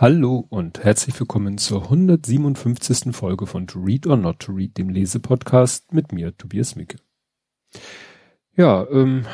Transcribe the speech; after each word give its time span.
Hallo 0.00 0.46
und 0.48 0.84
herzlich 0.84 1.18
willkommen 1.18 1.58
zur 1.58 1.82
157. 1.82 3.12
Folge 3.16 3.48
von 3.48 3.66
To 3.66 3.80
Read 3.80 4.06
or 4.06 4.16
Not 4.16 4.38
to 4.38 4.52
Read, 4.52 4.78
dem 4.78 4.90
Lesepodcast 4.90 5.92
mit 5.92 6.12
mir, 6.12 6.36
Tobias 6.36 6.76
Micke. 6.76 6.98
Ja, 8.54 8.86
ähm, 8.92 9.24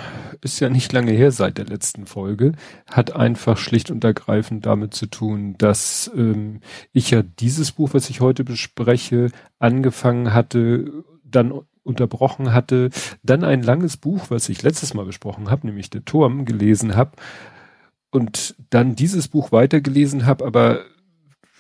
ist 0.41 0.61
ja 0.61 0.71
nicht 0.71 0.91
lange 0.95 1.13
her 1.13 1.33
seit 1.33 1.59
der 1.59 1.67
letzten 1.67 2.07
Folge, 2.07 2.53
hat 2.91 3.15
einfach 3.15 3.59
schlicht 3.59 3.91
und 3.91 4.03
ergreifend 4.05 4.65
damit 4.65 4.95
zu 4.95 5.05
tun, 5.05 5.55
dass 5.59 6.11
ähm, 6.17 6.61
ich 6.95 7.11
ja 7.11 7.23
dieses 7.23 7.73
Buch, 7.73 7.91
was 7.93 8.09
ich 8.09 8.23
heute 8.23 8.43
bespreche, 8.43 9.33
angefangen 9.59 10.33
hatte, 10.33 11.05
dann 11.25 11.53
unterbrochen 11.83 12.55
hatte, 12.55 12.89
dann 13.23 13.45
ein 13.45 13.63
langes 13.63 13.99
Buch, 13.99 14.31
was 14.31 14.49
ich 14.49 14.63
letztes 14.63 14.95
Mal 14.95 15.05
besprochen 15.05 15.51
habe, 15.51 15.67
nämlich 15.67 15.91
Der 15.91 16.07
Turm, 16.07 16.47
gelesen 16.47 16.97
habe 16.97 17.13
und 18.15 18.55
dann 18.71 18.95
dieses 18.95 19.27
Buch 19.27 19.51
weitergelesen 19.51 20.25
habe, 20.25 20.45
aber 20.47 20.85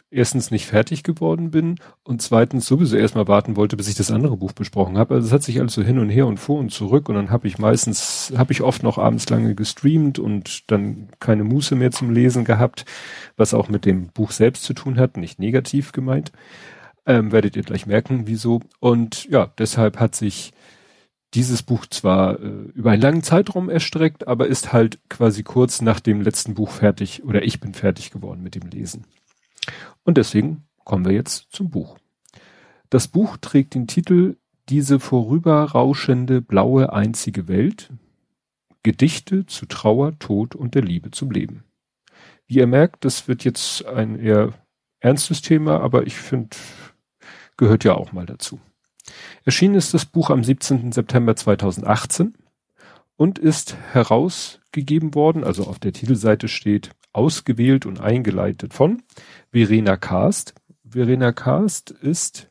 erstens 0.08 0.52
nicht 0.52 0.66
fertig 0.66 1.02
geworden 1.02 1.50
bin 1.50 1.80
und 2.04 2.22
zweitens 2.22 2.66
sowieso 2.66 2.96
erstmal 2.96 3.26
warten 3.26 3.56
wollte, 3.56 3.76
bis 3.76 3.88
ich 3.88 3.96
das 3.96 4.12
andere 4.12 4.36
Buch 4.36 4.52
besprochen 4.52 4.96
habe. 4.96 5.14
Also 5.14 5.26
es 5.26 5.32
hat 5.32 5.42
sich 5.42 5.58
alles 5.58 5.74
so 5.74 5.82
hin 5.82 5.98
und 5.98 6.10
her 6.10 6.28
und 6.28 6.38
vor 6.38 6.60
und 6.60 6.70
zurück 6.70 7.08
und 7.08 7.16
dann 7.16 7.30
habe 7.30 7.48
ich 7.48 7.58
meistens, 7.58 8.32
habe 8.36 8.52
ich 8.52 8.62
oft 8.62 8.84
noch 8.84 8.98
abends 8.98 9.28
lange 9.28 9.56
gestreamt 9.56 10.20
und 10.20 10.70
dann 10.70 11.08
keine 11.18 11.42
Muße 11.42 11.74
mehr 11.74 11.90
zum 11.90 12.10
Lesen 12.10 12.44
gehabt, 12.44 12.84
was 13.36 13.52
auch 13.52 13.68
mit 13.68 13.84
dem 13.84 14.06
Buch 14.10 14.30
selbst 14.30 14.62
zu 14.62 14.74
tun 14.74 14.96
hat, 14.96 15.16
nicht 15.16 15.40
negativ 15.40 15.90
gemeint. 15.90 16.30
Ähm, 17.04 17.32
werdet 17.32 17.56
ihr 17.56 17.64
gleich 17.64 17.86
merken, 17.86 18.28
wieso. 18.28 18.60
Und 18.78 19.24
ja, 19.28 19.52
deshalb 19.58 19.98
hat 19.98 20.14
sich 20.14 20.53
dieses 21.34 21.62
Buch 21.62 21.86
zwar 21.86 22.40
äh, 22.40 22.48
über 22.74 22.92
einen 22.92 23.02
langen 23.02 23.22
Zeitraum 23.22 23.68
erstreckt, 23.68 24.28
aber 24.28 24.46
ist 24.46 24.72
halt 24.72 24.98
quasi 25.08 25.42
kurz 25.42 25.82
nach 25.82 26.00
dem 26.00 26.20
letzten 26.20 26.54
Buch 26.54 26.70
fertig 26.70 27.24
oder 27.24 27.42
ich 27.42 27.60
bin 27.60 27.74
fertig 27.74 28.10
geworden 28.10 28.42
mit 28.42 28.54
dem 28.54 28.68
Lesen. 28.68 29.04
Und 30.04 30.16
deswegen 30.16 30.64
kommen 30.84 31.04
wir 31.04 31.12
jetzt 31.12 31.48
zum 31.50 31.70
Buch. 31.70 31.98
Das 32.90 33.08
Buch 33.08 33.36
trägt 33.38 33.74
den 33.74 33.86
Titel 33.86 34.36
Diese 34.68 35.00
vorüberrauschende 35.00 36.40
blaue 36.40 36.92
einzige 36.92 37.48
Welt. 37.48 37.90
Gedichte 38.82 39.46
zu 39.46 39.66
Trauer, 39.66 40.18
Tod 40.18 40.54
und 40.54 40.74
der 40.74 40.82
Liebe 40.82 41.10
zum 41.10 41.30
Leben. 41.30 41.64
Wie 42.46 42.56
ihr 42.56 42.66
merkt, 42.66 43.04
das 43.04 43.28
wird 43.28 43.42
jetzt 43.42 43.84
ein 43.86 44.18
eher 44.18 44.52
ernstes 45.00 45.40
Thema, 45.40 45.80
aber 45.80 46.06
ich 46.06 46.16
finde, 46.16 46.54
gehört 47.56 47.84
ja 47.84 47.94
auch 47.94 48.12
mal 48.12 48.26
dazu. 48.26 48.60
Erschienen 49.44 49.74
ist 49.74 49.94
das 49.94 50.06
Buch 50.06 50.30
am 50.30 50.44
17. 50.44 50.92
September 50.92 51.36
2018 51.36 52.34
und 53.16 53.38
ist 53.38 53.76
herausgegeben 53.92 55.14
worden, 55.14 55.44
also 55.44 55.64
auf 55.64 55.78
der 55.78 55.92
Titelseite 55.92 56.48
steht 56.48 56.90
ausgewählt 57.12 57.86
und 57.86 58.00
eingeleitet 58.00 58.74
von 58.74 59.02
Verena 59.52 59.96
Karst. 59.96 60.54
Verena 60.84 61.32
Karst 61.32 61.90
ist 61.90 62.50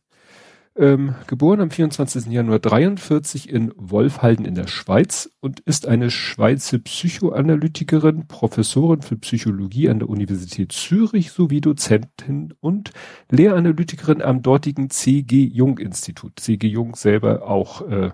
ähm, 0.75 1.15
geboren 1.27 1.61
am 1.61 1.69
24. 1.69 2.27
Januar 2.27 2.59
43 2.59 3.49
in 3.49 3.71
Wolfhalden 3.75 4.45
in 4.45 4.55
der 4.55 4.67
Schweiz 4.67 5.31
und 5.39 5.59
ist 5.59 5.87
eine 5.87 6.09
Schweizer 6.09 6.79
Psychoanalytikerin, 6.79 8.27
Professorin 8.27 9.01
für 9.01 9.17
Psychologie 9.17 9.89
an 9.89 9.99
der 9.99 10.09
Universität 10.09 10.71
Zürich 10.71 11.31
sowie 11.31 11.61
Dozentin 11.61 12.53
und 12.59 12.91
Lehranalytikerin 13.29 14.21
am 14.21 14.41
dortigen 14.41 14.89
C.G. 14.89 15.43
Jung 15.45 15.77
Institut. 15.77 16.39
C.G. 16.39 16.67
Jung 16.67 16.95
selber 16.95 17.47
auch, 17.47 17.87
äh, 17.87 18.11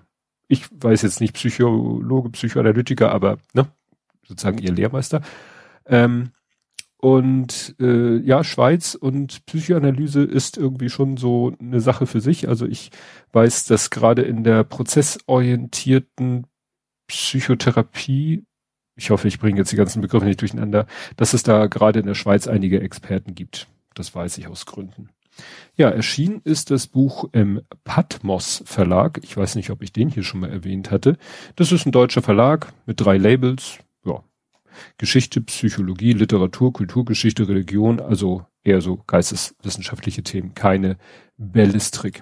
ich 0.48 0.66
weiß 0.72 1.04
jetzt 1.04 1.22
nicht 1.22 1.36
Psychologe, 1.36 2.30
Psychoanalytiker, 2.32 3.12
aber 3.12 3.38
ne, 3.54 3.68
sozusagen 4.28 4.58
ihr 4.58 4.74
Lehrmeister. 4.74 5.22
Ähm, 5.86 6.32
und 7.02 7.76
äh, 7.80 8.18
ja, 8.18 8.44
Schweiz 8.44 8.94
und 8.94 9.46
Psychoanalyse 9.46 10.22
ist 10.22 10.58
irgendwie 10.58 10.90
schon 10.90 11.16
so 11.16 11.54
eine 11.58 11.80
Sache 11.80 12.06
für 12.06 12.20
sich. 12.20 12.50
Also 12.50 12.66
ich 12.66 12.92
weiß, 13.32 13.66
dass 13.66 13.90
gerade 13.90 14.24
in 14.24 14.44
der 14.44 14.66
prozessorientierten 14.66 16.46
Psychotherapie, 17.08 18.44
ich 18.98 19.12
hoffe, 19.12 19.30
ich 19.30 19.40
bringe 19.40 19.60
jetzt 19.60 19.72
die 19.72 19.78
ganzen 19.78 20.02
Begriffe 20.02 20.26
nicht 20.26 20.42
durcheinander, 20.42 20.88
dass 21.16 21.34
es 21.34 21.42
da 21.44 21.68
gerade 21.68 22.00
in 22.00 22.06
der 22.06 22.16
Schweiz 22.16 22.48
einige 22.48 22.82
Experten 22.82 23.34
gibt. 23.34 23.68
Das 23.94 24.14
weiß 24.14 24.38
ich 24.38 24.48
aus 24.48 24.66
Gründen. 24.66 25.10
Ja, 25.78 25.90
erschienen 25.90 26.42
ist 26.44 26.70
das 26.70 26.88
Buch 26.88 27.30
im 27.32 27.62
Patmos 27.86 28.62
Verlag. 28.66 29.22
Ich 29.24 29.38
weiß 29.38 29.56
nicht, 29.56 29.70
ob 29.70 29.82
ich 29.82 29.94
den 29.94 30.10
hier 30.10 30.24
schon 30.24 30.42
mal 30.42 30.50
erwähnt 30.50 30.92
hatte. 30.92 31.18
Das 31.56 31.72
ist 31.72 31.86
ein 31.86 31.94
deutscher 31.94 32.22
Verlag 32.22 32.74
mit 32.86 33.00
drei 33.00 33.18
Labels. 33.18 33.80
Geschichte, 34.98 35.42
Psychologie, 35.42 36.14
Literatur, 36.14 36.74
Kulturgeschichte, 36.74 37.48
Religion, 37.48 38.00
also 38.00 38.46
eher 38.64 38.82
so 38.82 39.02
geisteswissenschaftliche 39.08 40.24
Themen, 40.24 40.54
keine 40.54 40.98
Bellistrik. 41.38 42.22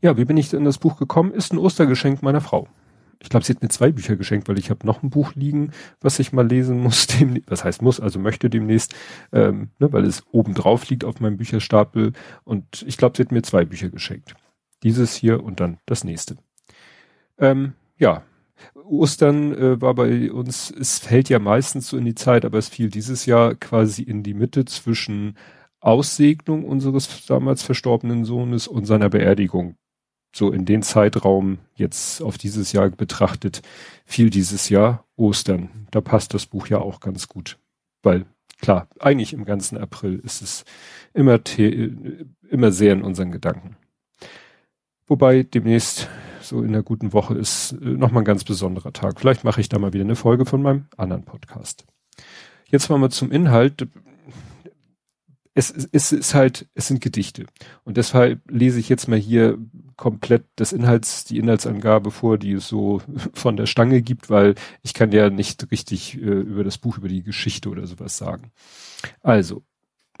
Ja, 0.00 0.16
wie 0.16 0.24
bin 0.24 0.36
ich 0.36 0.52
in 0.52 0.64
das 0.64 0.78
Buch 0.78 0.98
gekommen? 0.98 1.32
Ist 1.32 1.52
ein 1.52 1.58
Ostergeschenk 1.58 2.22
meiner 2.22 2.40
Frau. 2.40 2.68
Ich 3.22 3.28
glaube, 3.28 3.44
sie 3.44 3.52
hat 3.52 3.62
mir 3.62 3.68
zwei 3.68 3.92
Bücher 3.92 4.16
geschenkt, 4.16 4.48
weil 4.48 4.58
ich 4.58 4.70
habe 4.70 4.86
noch 4.86 5.02
ein 5.02 5.10
Buch 5.10 5.34
liegen, 5.34 5.72
was 6.00 6.18
ich 6.18 6.32
mal 6.32 6.46
lesen 6.48 6.80
muss. 6.80 7.06
Dem, 7.18 7.42
was 7.46 7.64
heißt 7.64 7.82
muss, 7.82 8.00
also 8.00 8.18
möchte 8.18 8.48
demnächst, 8.48 8.94
ähm, 9.32 9.70
ne, 9.78 9.92
weil 9.92 10.04
es 10.04 10.24
oben 10.32 10.54
drauf 10.54 10.88
liegt 10.88 11.04
auf 11.04 11.20
meinem 11.20 11.36
Bücherstapel. 11.36 12.14
Und 12.44 12.84
ich 12.86 12.96
glaube, 12.96 13.16
sie 13.16 13.22
hat 13.22 13.32
mir 13.32 13.42
zwei 13.42 13.64
Bücher 13.64 13.90
geschenkt. 13.90 14.34
Dieses 14.82 15.14
hier 15.14 15.44
und 15.44 15.60
dann 15.60 15.78
das 15.84 16.04
nächste. 16.04 16.36
Ähm, 17.38 17.74
ja, 17.98 18.22
Ostern 18.74 19.54
äh, 19.54 19.80
war 19.80 19.94
bei 19.94 20.30
uns, 20.30 20.70
es 20.70 20.98
fällt 20.98 21.28
ja 21.28 21.38
meistens 21.38 21.88
so 21.88 21.96
in 21.96 22.04
die 22.04 22.14
Zeit, 22.14 22.44
aber 22.44 22.58
es 22.58 22.68
fiel 22.68 22.90
dieses 22.90 23.26
Jahr 23.26 23.54
quasi 23.54 24.02
in 24.02 24.22
die 24.22 24.34
Mitte 24.34 24.64
zwischen 24.64 25.36
Aussegnung 25.80 26.64
unseres 26.64 27.26
damals 27.26 27.62
verstorbenen 27.62 28.24
Sohnes 28.24 28.68
und 28.68 28.84
seiner 28.84 29.08
Beerdigung. 29.08 29.76
So 30.32 30.52
in 30.52 30.64
den 30.64 30.82
Zeitraum 30.82 31.58
jetzt 31.74 32.22
auf 32.22 32.38
dieses 32.38 32.72
Jahr 32.72 32.90
betrachtet, 32.90 33.62
fiel 34.04 34.30
dieses 34.30 34.68
Jahr 34.68 35.04
Ostern. 35.16 35.88
Da 35.90 36.00
passt 36.00 36.34
das 36.34 36.46
Buch 36.46 36.68
ja 36.68 36.78
auch 36.78 37.00
ganz 37.00 37.28
gut. 37.28 37.58
Weil, 38.02 38.26
klar, 38.60 38.88
eigentlich 39.00 39.32
im 39.32 39.44
ganzen 39.44 39.76
April 39.76 40.20
ist 40.22 40.40
es 40.40 40.64
immer, 41.14 41.40
immer 42.48 42.70
sehr 42.70 42.92
in 42.92 43.02
unseren 43.02 43.32
Gedanken. 43.32 43.76
Wobei 45.06 45.42
demnächst 45.42 46.08
so 46.50 46.62
in 46.62 46.72
der 46.72 46.82
guten 46.82 47.12
Woche 47.12 47.34
ist 47.34 47.72
äh, 47.72 47.84
nochmal 47.84 48.22
ein 48.22 48.26
ganz 48.26 48.44
besonderer 48.44 48.92
Tag. 48.92 49.20
Vielleicht 49.20 49.44
mache 49.44 49.60
ich 49.60 49.68
da 49.68 49.78
mal 49.78 49.92
wieder 49.92 50.04
eine 50.04 50.16
Folge 50.16 50.44
von 50.44 50.60
meinem 50.60 50.86
anderen 50.96 51.24
Podcast. 51.24 51.86
Jetzt 52.66 52.90
mal 52.90 52.98
mal 52.98 53.10
zum 53.10 53.30
Inhalt. 53.30 53.88
Es, 55.54 55.70
es, 55.70 55.88
es 55.92 56.12
ist 56.12 56.34
halt, 56.34 56.68
es 56.74 56.88
sind 56.88 57.00
Gedichte. 57.00 57.46
Und 57.84 57.96
deshalb 57.96 58.40
lese 58.50 58.78
ich 58.78 58.88
jetzt 58.88 59.08
mal 59.08 59.18
hier 59.18 59.58
komplett 59.96 60.44
das 60.56 60.72
Inhalts, 60.72 61.24
die 61.24 61.38
Inhaltsangabe 61.38 62.10
vor, 62.10 62.36
die 62.36 62.52
es 62.52 62.68
so 62.68 63.00
von 63.32 63.56
der 63.56 63.66
Stange 63.66 64.02
gibt, 64.02 64.28
weil 64.28 64.54
ich 64.82 64.92
kann 64.92 65.12
ja 65.12 65.30
nicht 65.30 65.70
richtig 65.70 66.16
äh, 66.16 66.18
über 66.18 66.64
das 66.64 66.78
Buch, 66.78 66.98
über 66.98 67.08
die 67.08 67.22
Geschichte 67.22 67.68
oder 67.68 67.86
sowas 67.86 68.16
sagen. 68.16 68.50
Also, 69.22 69.62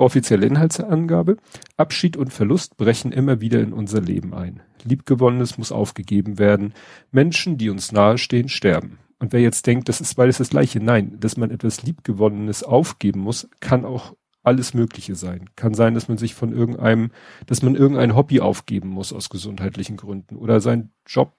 Offizielle 0.00 0.46
Inhaltsangabe. 0.46 1.36
Abschied 1.76 2.16
und 2.16 2.32
Verlust 2.32 2.76
brechen 2.76 3.12
immer 3.12 3.40
wieder 3.40 3.60
in 3.60 3.72
unser 3.72 4.00
Leben 4.00 4.32
ein. 4.32 4.62
Liebgewonnenes 4.82 5.58
muss 5.58 5.72
aufgegeben 5.72 6.38
werden. 6.38 6.72
Menschen, 7.10 7.58
die 7.58 7.68
uns 7.68 7.92
nahestehen, 7.92 8.48
sterben. 8.48 8.98
Und 9.18 9.34
wer 9.34 9.40
jetzt 9.40 9.66
denkt, 9.66 9.90
das 9.90 10.00
ist 10.00 10.14
beides 10.14 10.38
das 10.38 10.48
Gleiche, 10.48 10.80
nein, 10.80 11.18
dass 11.20 11.36
man 11.36 11.50
etwas 11.50 11.82
Liebgewonnenes 11.82 12.62
aufgeben 12.62 13.20
muss, 13.20 13.48
kann 13.60 13.84
auch 13.84 14.16
alles 14.42 14.72
Mögliche 14.72 15.14
sein. 15.14 15.50
Kann 15.54 15.74
sein, 15.74 15.92
dass 15.92 16.08
man 16.08 16.16
sich 16.16 16.34
von 16.34 16.54
irgendeinem, 16.54 17.10
dass 17.44 17.60
man 17.60 17.74
irgendein 17.74 18.16
Hobby 18.16 18.40
aufgeben 18.40 18.88
muss 18.88 19.12
aus 19.12 19.28
gesundheitlichen 19.28 19.98
Gründen 19.98 20.36
oder 20.36 20.62
seinen 20.62 20.92
Job 21.06 21.34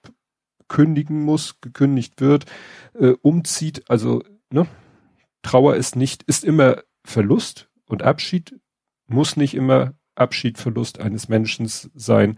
kündigen 0.68 1.24
muss, 1.24 1.60
gekündigt 1.62 2.22
wird, 2.22 2.46
äh, 2.94 3.14
umzieht. 3.24 3.90
Also, 3.90 4.22
ne? 4.52 4.68
Trauer 5.42 5.76
ist 5.78 5.96
nicht, 5.96 6.22
ist 6.24 6.44
immer 6.44 6.84
Verlust, 7.04 7.71
und 7.92 8.04
Abschied 8.04 8.60
muss 9.08 9.36
nicht 9.38 9.54
immer 9.54 9.94
Abschied, 10.16 10.58
Verlust 10.58 11.00
eines 11.00 11.30
Menschen 11.30 11.68
sein, 11.68 12.38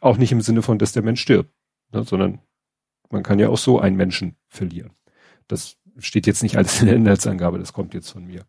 auch 0.00 0.16
nicht 0.16 0.32
im 0.32 0.40
Sinne 0.40 0.62
von, 0.62 0.78
dass 0.78 0.92
der 0.92 1.02
Mensch 1.02 1.20
stirbt, 1.20 1.52
ne, 1.92 2.04
sondern 2.04 2.40
man 3.10 3.22
kann 3.22 3.38
ja 3.38 3.48
auch 3.48 3.58
so 3.58 3.80
einen 3.80 3.96
Menschen 3.96 4.36
verlieren. 4.48 4.92
Das 5.48 5.76
steht 5.98 6.26
jetzt 6.26 6.42
nicht 6.42 6.56
alles 6.56 6.80
in 6.80 6.86
der 6.86 6.96
Inhaltsangabe, 6.96 7.58
das 7.58 7.72
kommt 7.72 7.94
jetzt 7.94 8.10
von 8.10 8.26
mir. 8.26 8.44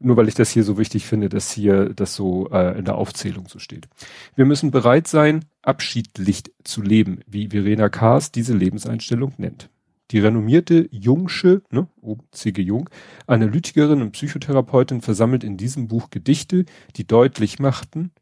Nur 0.00 0.16
weil 0.16 0.28
ich 0.28 0.34
das 0.34 0.50
hier 0.50 0.64
so 0.64 0.76
wichtig 0.76 1.06
finde, 1.06 1.28
dass 1.28 1.52
hier 1.52 1.90
das 1.90 2.14
so 2.14 2.48
äh, 2.50 2.78
in 2.78 2.84
der 2.84 2.96
Aufzählung 2.96 3.46
so 3.48 3.58
steht. 3.58 3.88
Wir 4.34 4.44
müssen 4.44 4.70
bereit 4.70 5.06
sein, 5.06 5.44
abschiedlich 5.62 6.42
zu 6.64 6.82
leben, 6.82 7.20
wie 7.26 7.48
Verena 7.48 7.88
Kaas 7.88 8.32
diese 8.32 8.54
Lebenseinstellung 8.54 9.34
nennt. 9.38 9.70
Die 10.10 10.18
renommierte 10.18 10.88
Jungsche, 10.90 11.62
ne, 11.70 11.88
C.G. 12.30 12.60
Jung, 12.62 12.90
Analytikerin 13.26 14.02
und 14.02 14.12
Psychotherapeutin 14.12 15.00
versammelt 15.00 15.44
in 15.44 15.56
diesem 15.56 15.88
Buch 15.88 16.10
Gedichte, 16.10 16.66
die 16.96 17.06
deutlich 17.06 17.58
machten, 17.58 18.12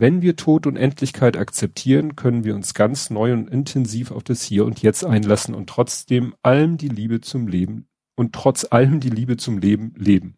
wenn 0.00 0.22
wir 0.22 0.36
Tod 0.36 0.66
und 0.68 0.76
Endlichkeit 0.76 1.36
akzeptieren, 1.36 2.14
können 2.14 2.44
wir 2.44 2.54
uns 2.54 2.72
ganz 2.72 3.10
neu 3.10 3.32
und 3.32 3.50
intensiv 3.50 4.12
auf 4.12 4.22
das 4.22 4.42
Hier 4.42 4.64
und 4.64 4.80
Jetzt 4.80 5.04
einlassen 5.04 5.56
und 5.56 5.68
trotzdem 5.68 6.34
allem 6.42 6.76
die 6.76 6.88
Liebe 6.88 7.20
zum 7.20 7.48
Leben 7.48 7.88
und 8.14 8.32
trotz 8.32 8.64
allem 8.70 9.00
die 9.00 9.10
Liebe 9.10 9.36
zum 9.36 9.58
Leben 9.58 9.94
leben. 9.96 10.37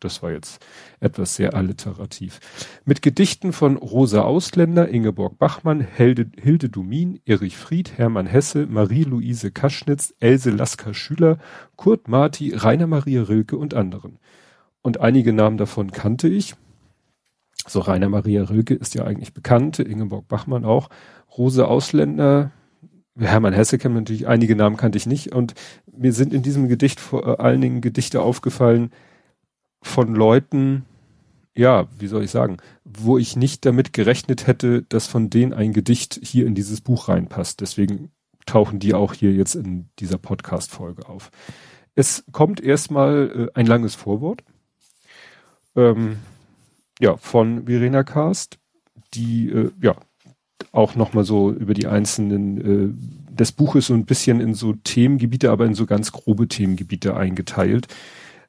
Das 0.00 0.22
war 0.22 0.32
jetzt 0.32 0.64
etwas 1.00 1.36
sehr 1.36 1.54
alliterativ. 1.54 2.40
Mit 2.84 3.02
Gedichten 3.02 3.52
von 3.52 3.76
Rosa 3.76 4.22
Ausländer, 4.22 4.88
Ingeborg 4.88 5.38
Bachmann, 5.38 5.80
Hilde, 5.80 6.30
Hilde 6.40 6.68
Dumin, 6.68 7.20
Erich 7.24 7.56
Fried, 7.56 7.98
Hermann 7.98 8.26
Hesse, 8.26 8.66
Marie-Louise 8.66 9.50
Kaschnitz, 9.50 10.14
Else 10.20 10.50
Lasker 10.50 10.94
Schüler, 10.94 11.38
Kurt 11.76 12.08
Marti, 12.08 12.54
Rainer 12.54 12.86
Maria 12.86 13.22
Rilke 13.22 13.56
und 13.56 13.74
anderen. 13.74 14.18
Und 14.82 15.00
einige 15.00 15.32
Namen 15.32 15.56
davon 15.56 15.90
kannte 15.90 16.28
ich. 16.28 16.54
So 17.66 17.80
Rainer 17.80 18.08
Maria 18.08 18.44
Rilke 18.44 18.74
ist 18.74 18.94
ja 18.94 19.04
eigentlich 19.04 19.34
bekannt, 19.34 19.78
Ingeborg 19.78 20.28
Bachmann 20.28 20.64
auch. 20.64 20.88
Rosa 21.36 21.64
Ausländer, 21.64 22.52
Hermann 23.18 23.54
Hesse 23.54 23.78
kennt 23.78 23.94
man 23.94 24.04
natürlich, 24.04 24.28
einige 24.28 24.56
Namen 24.56 24.76
kannte 24.76 24.98
ich 24.98 25.06
nicht. 25.06 25.32
Und 25.34 25.54
mir 25.96 26.12
sind 26.12 26.32
in 26.32 26.42
diesem 26.42 26.68
Gedicht 26.68 27.00
vor 27.00 27.40
allen 27.40 27.60
Dingen 27.60 27.80
Gedichte 27.80 28.20
aufgefallen, 28.20 28.90
von 29.82 30.14
Leuten, 30.14 30.84
ja, 31.54 31.86
wie 31.98 32.06
soll 32.06 32.24
ich 32.24 32.30
sagen, 32.30 32.58
wo 32.84 33.18
ich 33.18 33.36
nicht 33.36 33.64
damit 33.64 33.92
gerechnet 33.92 34.46
hätte, 34.46 34.82
dass 34.82 35.06
von 35.06 35.30
denen 35.30 35.52
ein 35.52 35.72
Gedicht 35.72 36.20
hier 36.22 36.46
in 36.46 36.54
dieses 36.54 36.80
Buch 36.80 37.08
reinpasst. 37.08 37.60
Deswegen 37.60 38.10
tauchen 38.44 38.78
die 38.78 38.94
auch 38.94 39.12
hier 39.12 39.32
jetzt 39.32 39.54
in 39.54 39.88
dieser 39.98 40.18
Podcast-Folge 40.18 41.08
auf. 41.08 41.30
Es 41.94 42.24
kommt 42.30 42.60
erstmal 42.60 43.48
äh, 43.54 43.58
ein 43.58 43.66
langes 43.66 43.94
Vorwort. 43.94 44.44
Ähm, 45.74 46.18
ja, 47.00 47.16
von 47.16 47.66
Verena 47.66 48.02
Karst, 48.02 48.58
die 49.14 49.50
äh, 49.50 49.70
ja 49.80 49.96
auch 50.72 50.94
nochmal 50.94 51.24
so 51.24 51.50
über 51.50 51.74
die 51.74 51.86
einzelnen 51.86 52.60
äh, 52.60 53.34
des 53.34 53.52
Buches 53.52 53.86
so 53.86 53.94
ein 53.94 54.06
bisschen 54.06 54.40
in 54.40 54.54
so 54.54 54.72
Themengebiete, 54.72 55.50
aber 55.50 55.66
in 55.66 55.74
so 55.74 55.86
ganz 55.86 56.12
grobe 56.12 56.48
Themengebiete 56.48 57.16
eingeteilt 57.16 57.88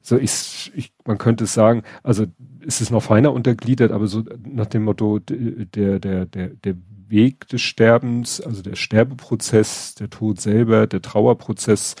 so 0.08 0.16
ich, 0.16 0.72
ich, 0.74 0.92
man 1.04 1.18
könnte 1.18 1.46
sagen, 1.46 1.82
also 2.02 2.26
ist 2.60 2.80
es 2.80 2.90
noch 2.90 3.02
feiner 3.02 3.32
untergliedert, 3.32 3.92
aber 3.92 4.06
so 4.06 4.24
nach 4.42 4.66
dem 4.66 4.84
Motto, 4.84 5.18
der, 5.18 5.98
der, 5.98 6.24
der, 6.24 6.48
der 6.48 6.74
Weg 7.08 7.46
des 7.48 7.60
Sterbens, 7.60 8.40
also 8.40 8.62
der 8.62 8.74
Sterbeprozess, 8.74 9.94
der 9.96 10.08
Tod 10.08 10.40
selber, 10.40 10.86
der 10.86 11.02
Trauerprozess, 11.02 11.94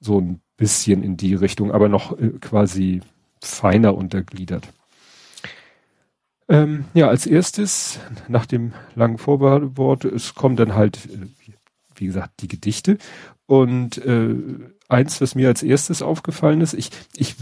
so 0.00 0.20
ein 0.20 0.40
bisschen 0.56 1.02
in 1.02 1.18
die 1.18 1.34
Richtung, 1.34 1.70
aber 1.70 1.88
noch 1.88 2.18
äh, 2.18 2.30
quasi 2.40 3.02
feiner 3.42 3.94
untergliedert. 3.94 4.68
Ähm, 6.48 6.86
ja, 6.94 7.08
als 7.08 7.26
erstes, 7.26 8.00
nach 8.28 8.46
dem 8.46 8.72
langen 8.94 9.18
Vorwort, 9.18 10.04
es 10.04 10.34
kommen 10.34 10.56
dann 10.56 10.74
halt, 10.74 10.96
äh, 11.06 11.26
wie 11.94 12.06
gesagt, 12.06 12.40
die 12.40 12.48
Gedichte. 12.48 12.96
Und 13.46 13.98
äh, 13.98 14.34
eins, 14.90 15.20
was 15.20 15.34
mir 15.34 15.48
als 15.48 15.62
erstes 15.62 16.02
aufgefallen 16.02 16.60
ist, 16.60 16.74
ich, 16.74 16.90
ich 17.16 17.36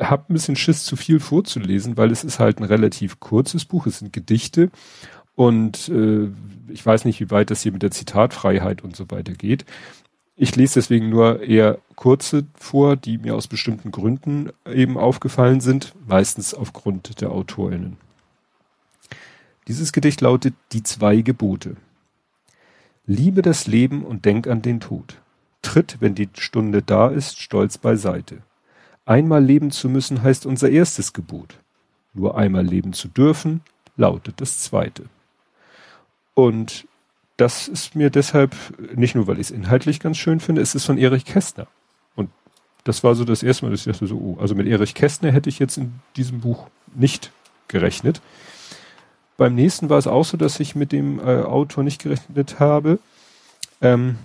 habe 0.00 0.24
ein 0.28 0.34
bisschen 0.34 0.56
Schiss, 0.56 0.84
zu 0.84 0.96
viel 0.96 1.20
vorzulesen, 1.20 1.96
weil 1.96 2.10
es 2.10 2.24
ist 2.24 2.38
halt 2.38 2.58
ein 2.58 2.64
relativ 2.64 3.20
kurzes 3.20 3.64
Buch, 3.64 3.86
es 3.86 3.98
sind 3.98 4.12
Gedichte 4.12 4.70
und 5.34 5.88
äh, 5.88 6.28
ich 6.68 6.84
weiß 6.84 7.04
nicht, 7.04 7.20
wie 7.20 7.30
weit 7.30 7.50
das 7.50 7.62
hier 7.62 7.72
mit 7.72 7.82
der 7.82 7.90
Zitatfreiheit 7.90 8.82
und 8.82 8.96
so 8.96 9.10
weiter 9.10 9.32
geht. 9.32 9.64
Ich 10.36 10.56
lese 10.56 10.74
deswegen 10.74 11.08
nur 11.10 11.42
eher 11.42 11.78
kurze 11.94 12.46
vor, 12.54 12.96
die 12.96 13.18
mir 13.18 13.36
aus 13.36 13.48
bestimmten 13.48 13.90
Gründen 13.90 14.50
eben 14.66 14.96
aufgefallen 14.96 15.60
sind, 15.60 15.94
meistens 16.06 16.54
aufgrund 16.54 17.20
der 17.20 17.30
AutorInnen. 17.30 17.96
Dieses 19.68 19.92
Gedicht 19.92 20.20
lautet 20.20 20.54
Die 20.72 20.82
zwei 20.82 21.20
Gebote. 21.20 21.76
Liebe 23.06 23.42
das 23.42 23.66
Leben 23.66 24.04
und 24.04 24.24
denk 24.24 24.46
an 24.46 24.62
den 24.62 24.80
Tod 24.80 25.21
tritt, 25.62 25.98
wenn 26.00 26.14
die 26.14 26.28
Stunde 26.34 26.82
da 26.82 27.08
ist, 27.08 27.40
stolz 27.40 27.78
beiseite. 27.78 28.38
Einmal 29.04 29.42
leben 29.42 29.70
zu 29.70 29.88
müssen 29.88 30.22
heißt 30.22 30.46
unser 30.46 30.70
erstes 30.70 31.12
Gebot. 31.12 31.58
Nur 32.14 32.36
einmal 32.36 32.64
leben 32.64 32.92
zu 32.92 33.08
dürfen, 33.08 33.62
lautet 33.96 34.40
das 34.40 34.58
zweite. 34.58 35.04
Und 36.34 36.86
das 37.36 37.68
ist 37.68 37.96
mir 37.96 38.10
deshalb, 38.10 38.54
nicht 38.94 39.14
nur 39.14 39.26
weil 39.26 39.36
ich 39.36 39.46
es 39.46 39.50
inhaltlich 39.50 40.00
ganz 40.00 40.18
schön 40.18 40.40
finde, 40.40 40.60
es 40.60 40.74
ist 40.74 40.84
von 40.84 40.98
Erich 40.98 41.24
Kästner. 41.24 41.66
Und 42.14 42.30
das 42.84 43.02
war 43.02 43.14
so 43.14 43.24
das 43.24 43.42
erste 43.42 43.64
Mal, 43.64 43.70
dass 43.70 43.86
ich 43.86 43.92
dachte 43.92 44.06
so, 44.06 44.16
oh, 44.16 44.40
also 44.40 44.54
mit 44.54 44.66
Erich 44.66 44.94
Kästner 44.94 45.32
hätte 45.32 45.48
ich 45.48 45.58
jetzt 45.58 45.78
in 45.78 45.94
diesem 46.16 46.40
Buch 46.40 46.68
nicht 46.94 47.32
gerechnet. 47.68 48.20
Beim 49.36 49.54
nächsten 49.54 49.88
war 49.88 49.98
es 49.98 50.06
auch 50.06 50.24
so, 50.24 50.36
dass 50.36 50.60
ich 50.60 50.74
mit 50.74 50.92
dem 50.92 51.18
äh, 51.18 51.42
Autor 51.42 51.82
nicht 51.82 52.02
gerechnet 52.02 52.60
habe. 52.60 52.98
Ähm, 53.80 54.18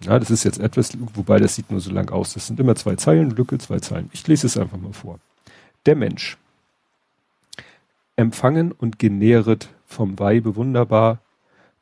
ja, 0.00 0.18
das 0.18 0.30
ist 0.30 0.44
jetzt 0.44 0.58
etwas, 0.58 0.96
wobei 1.14 1.38
das 1.38 1.54
sieht 1.54 1.70
nur 1.70 1.80
so 1.80 1.90
lang 1.90 2.10
aus. 2.10 2.34
Das 2.34 2.46
sind 2.46 2.60
immer 2.60 2.74
zwei 2.76 2.96
Zeilen, 2.96 3.30
Lücke, 3.30 3.58
zwei 3.58 3.78
Zeilen. 3.78 4.10
Ich 4.12 4.26
lese 4.26 4.46
es 4.46 4.56
einfach 4.56 4.78
mal 4.78 4.92
vor. 4.92 5.18
Der 5.86 5.96
Mensch. 5.96 6.38
Empfangen 8.16 8.72
und 8.72 8.98
genähret 8.98 9.68
vom 9.86 10.18
Weibe 10.18 10.56
wunderbar, 10.56 11.18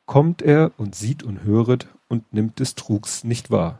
kommt 0.05 0.41
er 0.41 0.71
und 0.77 0.95
sieht 0.95 1.23
und 1.23 1.43
höret 1.43 1.87
und 2.07 2.33
nimmt 2.33 2.59
des 2.59 2.75
Trugs 2.75 3.23
nicht 3.23 3.51
wahr. 3.51 3.79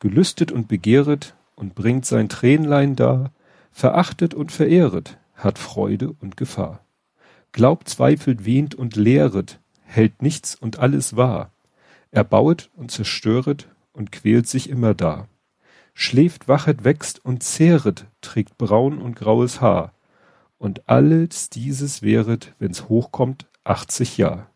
Gelüstet 0.00 0.52
und 0.52 0.68
begehret 0.68 1.34
und 1.56 1.74
bringt 1.74 2.04
sein 2.04 2.28
Tränlein 2.28 2.96
dar, 2.96 3.30
verachtet 3.72 4.34
und 4.34 4.52
verehret, 4.52 5.18
hat 5.34 5.58
Freude 5.58 6.14
und 6.20 6.36
Gefahr. 6.36 6.80
Glaubt, 7.52 7.88
zweifelt, 7.88 8.44
wehnt 8.44 8.74
und 8.74 8.96
lehret, 8.96 9.60
hält 9.84 10.22
nichts 10.22 10.54
und 10.54 10.78
alles 10.78 11.16
wahr. 11.16 11.50
Erbauet 12.14 12.70
und 12.74 12.90
zerstöret 12.90 13.68
und 13.92 14.12
quält 14.12 14.46
sich 14.46 14.70
immer 14.70 14.94
da. 14.94 15.28
Schläft, 15.94 16.48
wachet, 16.48 16.84
wächst 16.84 17.24
und 17.24 17.42
zehret, 17.42 18.06
trägt 18.20 18.56
braun 18.58 18.98
und 18.98 19.14
graues 19.16 19.60
Haar. 19.60 19.92
Und 20.58 20.88
alles 20.88 21.50
dieses 21.50 22.02
wäret, 22.02 22.54
wenn's 22.58 22.88
hochkommt, 22.88 23.46
achtzig 23.64 24.16
Jahr. 24.16 24.50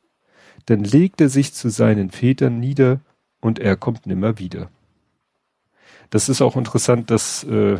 Denn 0.68 0.84
legt 0.84 1.20
er 1.20 1.28
sich 1.28 1.54
zu 1.54 1.68
seinen 1.68 2.10
Vätern 2.10 2.60
nieder 2.60 3.00
und 3.40 3.58
er 3.58 3.76
kommt 3.76 4.06
nimmer 4.06 4.38
wieder. 4.38 4.70
Das 6.10 6.28
ist 6.28 6.40
auch 6.40 6.56
interessant, 6.56 7.10
dass, 7.10 7.44
äh, 7.44 7.78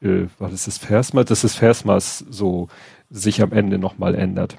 äh, 0.00 0.28
war 0.38 0.50
das 0.50 0.64
das 0.64 0.78
Versmaß, 0.78 1.26
dass 1.26 1.42
das 1.42 1.54
Versmaß 1.54 2.24
so 2.30 2.68
sich 3.10 3.42
am 3.42 3.52
Ende 3.52 3.78
nochmal 3.78 4.14
ändert. 4.14 4.56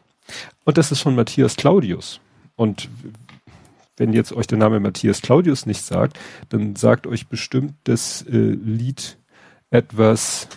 Und 0.63 0.77
das 0.77 0.91
ist 0.91 1.01
von 1.01 1.15
Matthias 1.15 1.55
Claudius. 1.55 2.21
Und 2.55 2.89
wenn 3.97 4.13
jetzt 4.13 4.33
euch 4.33 4.47
der 4.47 4.57
Name 4.57 4.79
Matthias 4.79 5.21
Claudius 5.21 5.65
nicht 5.65 5.83
sagt, 5.83 6.19
dann 6.49 6.75
sagt 6.75 7.07
euch 7.07 7.27
bestimmt 7.27 7.75
das 7.83 8.23
äh, 8.23 8.37
Lied 8.37 9.17
etwas, 9.69 10.47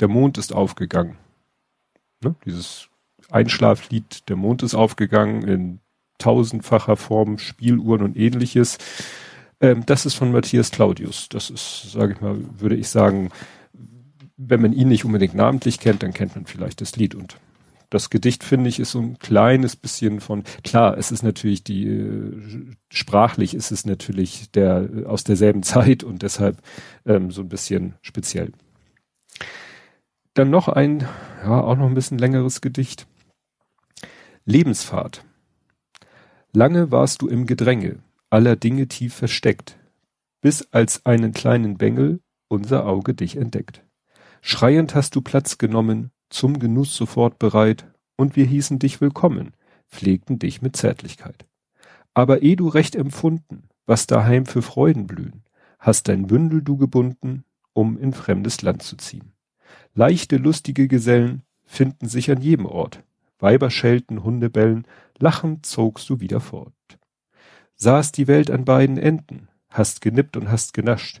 der 0.00 0.08
Mond 0.08 0.38
ist 0.38 0.54
aufgegangen. 0.54 1.16
Ne? 2.22 2.34
Dieses 2.44 2.88
Einschlaflied, 3.30 4.28
der 4.28 4.36
Mond 4.36 4.62
ist 4.62 4.74
aufgegangen 4.74 5.42
in 5.42 5.80
tausendfacher 6.18 6.96
Form, 6.96 7.38
Spieluhren 7.38 8.02
und 8.02 8.16
ähnliches. 8.16 8.78
Ähm, 9.60 9.84
das 9.86 10.06
ist 10.06 10.14
von 10.14 10.32
Matthias 10.32 10.70
Claudius. 10.70 11.28
Das 11.28 11.50
ist, 11.50 11.90
sage 11.90 12.12
ich 12.12 12.20
mal, 12.20 12.38
würde 12.58 12.76
ich 12.76 12.88
sagen, 12.88 13.30
wenn 14.36 14.60
man 14.60 14.72
ihn 14.72 14.88
nicht 14.88 15.04
unbedingt 15.04 15.34
namentlich 15.34 15.80
kennt, 15.80 16.02
dann 16.02 16.12
kennt 16.12 16.34
man 16.34 16.46
vielleicht 16.46 16.80
das 16.80 16.96
Lied 16.96 17.14
und 17.14 17.38
das 17.90 18.10
Gedicht, 18.10 18.44
finde 18.44 18.68
ich, 18.68 18.80
ist 18.80 18.92
so 18.92 19.00
ein 19.00 19.18
kleines 19.18 19.76
bisschen 19.76 20.20
von, 20.20 20.42
klar, 20.64 20.96
es 20.98 21.12
ist 21.12 21.22
natürlich 21.22 21.62
die, 21.64 21.86
äh, 21.86 22.72
sprachlich 22.90 23.54
ist 23.54 23.70
es 23.70 23.86
natürlich 23.86 24.50
der, 24.50 24.88
aus 25.06 25.24
derselben 25.24 25.62
Zeit 25.64 26.04
und 26.04 26.22
deshalb 26.22 26.58
ähm, 27.04 27.30
so 27.30 27.42
ein 27.42 27.48
bisschen 27.48 27.94
speziell. 28.02 28.52
Dann 30.34 30.50
noch 30.50 30.68
ein, 30.68 31.06
ja, 31.42 31.60
auch 31.60 31.76
noch 31.76 31.86
ein 31.86 31.94
bisschen 31.94 32.18
längeres 32.18 32.60
Gedicht. 32.60 33.06
Lebensfahrt. 34.44 35.24
Lange 36.52 36.90
warst 36.90 37.22
du 37.22 37.28
im 37.28 37.46
Gedränge, 37.46 37.98
aller 38.30 38.56
Dinge 38.56 38.86
tief 38.88 39.14
versteckt, 39.14 39.78
bis 40.40 40.68
als 40.72 41.04
einen 41.04 41.32
kleinen 41.32 41.76
Bengel 41.76 42.20
unser 42.48 42.86
Auge 42.86 43.14
dich 43.14 43.36
entdeckt. 43.36 43.82
Schreiend 44.40 44.94
hast 44.94 45.16
du 45.16 45.20
Platz 45.20 45.58
genommen, 45.58 46.12
zum 46.28 46.58
Genuss 46.58 46.96
sofort 46.96 47.38
bereit, 47.38 47.86
und 48.16 48.34
wir 48.34 48.46
hießen 48.46 48.78
dich 48.78 49.00
willkommen, 49.00 49.52
pflegten 49.88 50.38
dich 50.38 50.62
mit 50.62 50.76
Zärtlichkeit. 50.76 51.46
Aber 52.14 52.42
eh 52.42 52.56
du 52.56 52.68
recht 52.68 52.96
empfunden, 52.96 53.68
was 53.84 54.06
daheim 54.06 54.46
für 54.46 54.62
Freuden 54.62 55.06
blühen, 55.06 55.44
hast 55.78 56.08
dein 56.08 56.26
Bündel 56.26 56.62
du 56.62 56.76
gebunden, 56.76 57.44
um 57.74 57.98
in 57.98 58.12
fremdes 58.12 58.62
Land 58.62 58.82
zu 58.82 58.96
ziehen. 58.96 59.32
Leichte, 59.94 60.38
lustige 60.38 60.88
Gesellen 60.88 61.42
finden 61.64 62.08
sich 62.08 62.30
an 62.30 62.40
jedem 62.40 62.66
Ort. 62.66 63.02
Weiber 63.38 63.70
schelten, 63.70 64.24
Hunde 64.24 64.48
bellen, 64.48 64.86
lachend 65.18 65.66
zogst 65.66 66.08
du 66.08 66.20
wieder 66.20 66.40
fort. 66.40 66.72
Saß 67.74 68.12
die 68.12 68.26
Welt 68.26 68.50
an 68.50 68.64
beiden 68.64 68.96
Enden, 68.96 69.48
hast 69.68 70.00
genippt 70.00 70.38
und 70.38 70.50
hast 70.50 70.72
genascht. 70.72 71.20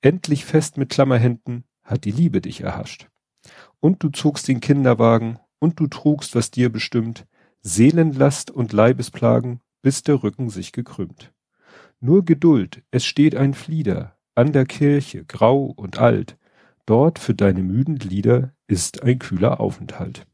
Endlich 0.00 0.44
fest 0.44 0.76
mit 0.76 0.90
Klammerhänden 0.90 1.64
hat 1.82 2.04
die 2.04 2.12
Liebe 2.12 2.40
dich 2.40 2.60
erhascht 2.60 3.08
und 3.86 4.02
du 4.02 4.08
zogst 4.08 4.48
den 4.48 4.58
Kinderwagen, 4.58 5.38
und 5.60 5.78
du 5.78 5.86
trugst, 5.86 6.34
was 6.34 6.50
dir 6.50 6.72
bestimmt, 6.72 7.24
Seelenlast 7.62 8.50
und 8.50 8.72
Leibesplagen, 8.72 9.60
bis 9.80 10.02
der 10.02 10.24
Rücken 10.24 10.50
sich 10.50 10.72
gekrümmt. 10.72 11.32
Nur 12.00 12.24
Geduld, 12.24 12.82
es 12.90 13.06
steht 13.06 13.36
ein 13.36 13.54
Flieder, 13.54 14.16
an 14.34 14.52
der 14.52 14.66
Kirche, 14.66 15.24
grau 15.24 15.66
und 15.66 15.98
alt, 16.00 16.36
dort 16.84 17.20
für 17.20 17.32
deine 17.32 17.62
müden 17.62 17.96
Glieder 17.96 18.54
ist 18.66 19.04
ein 19.04 19.20
kühler 19.20 19.60
Aufenthalt. 19.60 20.26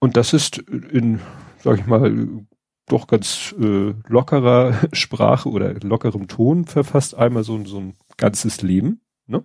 Und 0.00 0.16
das 0.16 0.32
ist 0.32 0.58
in, 0.58 1.20
sag 1.62 1.78
ich 1.78 1.86
mal, 1.86 2.44
doch 2.86 3.06
ganz 3.06 3.54
äh, 3.60 3.94
lockerer 4.08 4.74
Sprache 4.92 5.48
oder 5.48 5.72
lockerem 5.74 6.26
Ton 6.26 6.64
verfasst 6.64 7.14
einmal 7.14 7.44
so, 7.44 7.64
so 7.64 7.78
ein 7.78 7.94
ganzes 8.16 8.60
Leben. 8.60 9.02
Ne? 9.28 9.44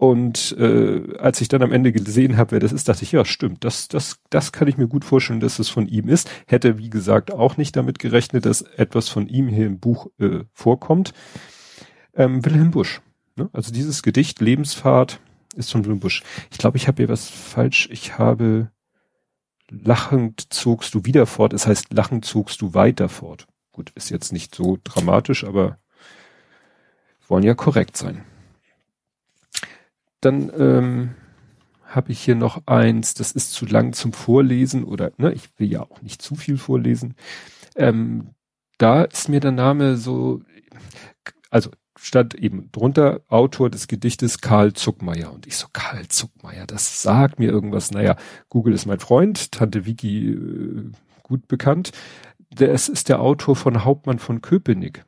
Und 0.00 0.56
äh, 0.58 1.14
als 1.18 1.42
ich 1.42 1.48
dann 1.48 1.62
am 1.62 1.72
Ende 1.72 1.92
gesehen 1.92 2.38
habe, 2.38 2.52
wer 2.52 2.60
das 2.60 2.72
ist, 2.72 2.88
dachte 2.88 3.02
ich, 3.02 3.12
ja, 3.12 3.26
stimmt, 3.26 3.64
das, 3.64 3.86
das, 3.86 4.18
das 4.30 4.50
kann 4.50 4.66
ich 4.66 4.78
mir 4.78 4.88
gut 4.88 5.04
vorstellen, 5.04 5.40
dass 5.40 5.58
es 5.58 5.68
von 5.68 5.86
ihm 5.86 6.08
ist. 6.08 6.30
Hätte, 6.46 6.78
wie 6.78 6.88
gesagt, 6.88 7.30
auch 7.30 7.58
nicht 7.58 7.76
damit 7.76 7.98
gerechnet, 7.98 8.46
dass 8.46 8.62
etwas 8.62 9.10
von 9.10 9.26
ihm 9.26 9.46
hier 9.46 9.66
im 9.66 9.78
Buch 9.78 10.06
äh, 10.18 10.44
vorkommt. 10.54 11.12
Ähm, 12.14 12.42
Wilhelm 12.42 12.70
Busch. 12.70 13.02
Ne? 13.36 13.50
Also 13.52 13.72
dieses 13.72 14.02
Gedicht 14.02 14.40
Lebensfahrt 14.40 15.20
ist 15.54 15.70
von 15.70 15.84
Wilhelm 15.84 16.00
Busch. 16.00 16.22
Ich 16.50 16.56
glaube, 16.56 16.78
ich 16.78 16.88
habe 16.88 17.02
hier 17.02 17.10
was 17.10 17.28
falsch. 17.28 17.86
Ich 17.92 18.16
habe 18.16 18.70
lachend 19.68 20.50
zogst 20.50 20.94
du 20.94 21.04
wieder 21.04 21.26
fort. 21.26 21.52
Es 21.52 21.66
heißt, 21.66 21.92
lachend 21.92 22.24
zogst 22.24 22.62
du 22.62 22.72
weiter 22.72 23.10
fort. 23.10 23.48
Gut, 23.70 23.90
ist 23.96 24.08
jetzt 24.08 24.32
nicht 24.32 24.54
so 24.54 24.78
dramatisch, 24.82 25.44
aber 25.44 25.76
wollen 27.28 27.44
ja 27.44 27.52
korrekt 27.52 27.98
sein. 27.98 28.24
Dann 30.20 30.50
ähm, 30.56 31.14
habe 31.84 32.12
ich 32.12 32.20
hier 32.20 32.36
noch 32.36 32.66
eins, 32.66 33.14
das 33.14 33.32
ist 33.32 33.52
zu 33.52 33.66
lang 33.66 33.92
zum 33.92 34.12
Vorlesen 34.12 34.84
oder 34.84 35.12
ne, 35.16 35.32
ich 35.32 35.48
will 35.58 35.70
ja 35.70 35.82
auch 35.82 36.02
nicht 36.02 36.22
zu 36.22 36.34
viel 36.34 36.56
vorlesen. 36.56 37.14
Ähm, 37.76 38.30
da 38.78 39.02
ist 39.02 39.28
mir 39.28 39.40
der 39.40 39.52
Name 39.52 39.96
so, 39.96 40.42
also 41.50 41.70
stand 41.98 42.34
eben 42.34 42.70
drunter 42.72 43.20
Autor 43.28 43.68
des 43.68 43.88
Gedichtes 43.88 44.40
Karl 44.40 44.72
Zuckmeier 44.72 45.32
und 45.32 45.46
ich 45.46 45.56
so 45.56 45.66
Karl 45.72 46.08
Zuckmeier, 46.08 46.66
das 46.66 47.02
sagt 47.02 47.38
mir 47.38 47.50
irgendwas. 47.50 47.90
Naja, 47.90 48.16
Google 48.48 48.72
ist 48.72 48.86
mein 48.86 49.00
Freund, 49.00 49.52
Tante 49.52 49.84
Vicky 49.84 50.30
äh, 50.30 50.92
gut 51.22 51.46
bekannt. 51.48 51.92
Es 52.58 52.88
ist 52.88 53.08
der 53.08 53.20
Autor 53.20 53.54
von 53.54 53.84
Hauptmann 53.84 54.18
von 54.18 54.40
Köpenick 54.40 55.04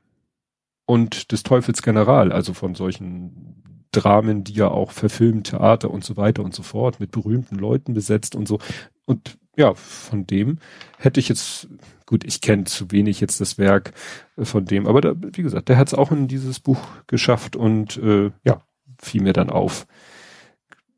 und 0.85 1.33
des 1.33 1.43
Teufels 1.43 1.83
General, 1.83 2.31
also 2.31 2.55
von 2.55 2.75
solchen 2.75 3.63
Dramen, 3.93 4.45
die 4.45 4.55
ja 4.55 4.69
auch 4.69 4.91
verfilmt, 4.91 5.49
Theater 5.49 5.91
und 5.91 6.05
so 6.05 6.17
weiter 6.17 6.43
und 6.43 6.55
so 6.55 6.63
fort, 6.63 6.99
mit 7.01 7.11
berühmten 7.11 7.57
Leuten 7.57 7.95
besetzt 7.95 8.35
und 8.35 8.49
so. 8.49 8.59
Und 9.05 9.39
ja, 9.57 9.75
von 9.75 10.27
dem 10.27 10.59
hätte 10.99 11.21
ich 11.21 11.29
jetzt, 11.29 11.69
gut, 12.07 12.25
ich 12.25 12.41
kenne 12.41 12.65
zu 12.65 12.91
wenig 12.91 13.21
jetzt 13.21 13.41
das 13.41 13.59
Werk 13.59 13.93
von 14.39 14.65
dem, 14.65 14.87
aber 14.87 15.01
da, 15.01 15.15
wie 15.17 15.43
gesagt, 15.43 15.69
der 15.69 15.77
hat 15.77 15.89
es 15.89 15.95
auch 15.95 16.11
in 16.11 16.27
dieses 16.27 16.59
Buch 16.59 16.81
geschafft 17.07 17.55
und 17.55 17.99
äh, 17.99 18.31
ja, 18.45 18.63
fiel 18.99 19.23
mir 19.23 19.35
dann 19.35 19.51
auf, 19.51 19.87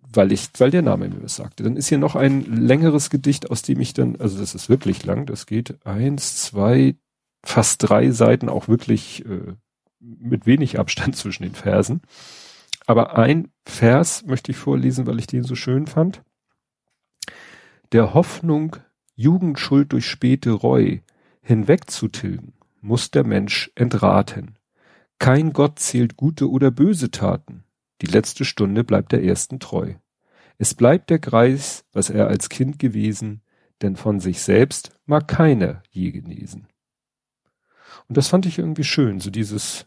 weil 0.03 0.31
ich, 0.31 0.49
weil 0.59 0.71
der 0.71 0.83
Name 0.83 1.09
mir 1.09 1.23
was 1.23 1.37
sagte. 1.37 1.65
Dann 1.65 1.77
ist 1.77 1.89
hier 1.89 1.99
noch 1.99 2.15
ein 2.15 2.43
längeres 2.45 3.11
Gedicht, 3.11 3.51
aus 3.51 3.63
dem 3.63 3.81
ich 3.81 3.95
dann, 3.95 4.17
also 4.17 4.39
das 4.39 4.55
ist 4.55 4.69
wirklich 4.69 5.05
lang, 5.05 5.27
das 5.27 5.47
geht 5.47 5.85
eins, 5.85 6.37
zwei, 6.43 6.97
fast 7.43 7.89
drei 7.89 8.11
Seiten, 8.13 8.49
auch 8.49 8.69
wirklich 8.69 9.25
äh, 9.27 9.55
mit 9.99 10.47
wenig 10.47 10.79
Abstand 10.79 11.17
zwischen 11.17 11.43
den 11.43 11.55
Versen. 11.55 12.03
Aber 12.87 13.17
ein 13.19 13.51
Vers 13.65 14.25
möchte 14.27 14.51
ich 14.53 14.59
vorlesen, 14.59 15.07
weil 15.07 15.19
ich 15.19 15.27
den 15.27 15.43
so 15.43 15.55
schön 15.55 15.87
fand. 15.87 16.23
Der 17.93 18.15
Hoffnung, 18.15 18.77
Jugendschuld 19.15 19.93
durch 19.93 20.07
späte 20.07 20.51
Reu 20.51 20.99
hinwegzutilgen, 21.43 22.55
muss 22.81 23.11
der 23.11 23.25
Mensch 23.25 23.71
entraten. 23.75 24.59
Kein 25.19 25.53
Gott 25.53 25.79
zählt 25.79 26.17
gute 26.17 26.51
oder 26.51 26.71
böse 26.71 27.11
Taten. 27.11 27.65
Die 28.03 28.07
letzte 28.07 28.45
Stunde 28.45 28.85
bleibt 28.85 29.13
der 29.13 29.23
ersten 29.23 29.61
treu. 29.61 29.95
Es 30.59 30.75
bleibt 30.75 31.11
der 31.11 31.19
Greis, 31.19 31.85
was 31.93 32.11
er 32.11 32.29
als 32.29 32.49
Kind 32.49 32.79
gewesen, 32.79 33.43
denn 33.83 33.97
von 33.97 34.21
sich 34.21 34.41
selbst 34.41 34.99
mag 35.07 35.29
keiner 35.29 35.83
je 35.91 36.11
genesen. 36.11 36.67
Und 38.09 38.17
das 38.17 38.29
fand 38.29 38.47
ich 38.47 38.59
irgendwie 38.59 38.85
schön, 38.85 39.21
so 39.21 39.31
dieses, 39.31 39.87